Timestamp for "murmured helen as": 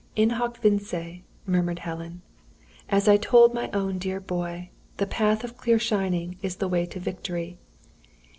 1.45-3.07